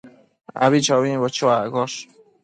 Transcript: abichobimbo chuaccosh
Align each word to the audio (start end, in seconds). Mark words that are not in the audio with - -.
abichobimbo 0.65 1.27
chuaccosh 1.35 1.97